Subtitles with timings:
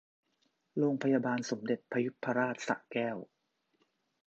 [0.77, 3.17] โรงพยาบาลสมเด็จพระยุพราชสระแก้ว